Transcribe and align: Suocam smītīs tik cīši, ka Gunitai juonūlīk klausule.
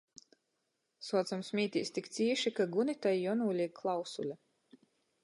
Suocam 1.07 1.43
smītīs 1.49 1.93
tik 1.97 2.09
cīši, 2.15 2.53
ka 2.61 2.67
Gunitai 2.77 3.13
juonūlīk 3.19 3.77
klausule. 3.81 4.39